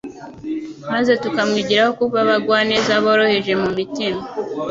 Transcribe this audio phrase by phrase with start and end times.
[0.91, 4.21] maze tukamwigiraho kuba abagwaneza boroheje mu mutima.